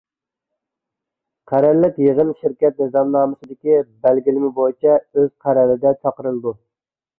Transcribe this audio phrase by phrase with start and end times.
[1.51, 3.77] قەرەللىك يىغىن شىركەت نىزامنامىسىدىكى
[4.07, 6.59] بەلگىلىمە بويىچە ئۆز قەرەلىدە چاقىرىلىدۇ.